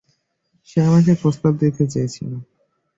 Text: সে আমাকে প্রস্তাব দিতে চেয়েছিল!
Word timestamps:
সে 0.67 0.79
আমাকে 0.87 1.11
প্রস্তাব 1.21 1.53
দিতে 1.61 1.83
চেয়েছিল! 1.87 2.31